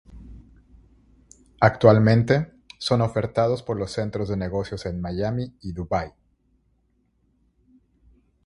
[1.59, 6.11] Actualmente, son ofertados por los centros de negocios en Miami y Dubái.